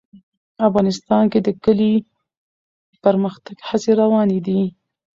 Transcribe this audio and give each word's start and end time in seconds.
افغانستان 0.67 1.23
کې 1.31 1.39
د 1.43 1.49
کلي 1.63 1.93
د 2.91 2.93
پرمختګ 3.03 3.55
هڅې 3.67 3.91
روانې 4.01 4.39
دي. 4.47 4.61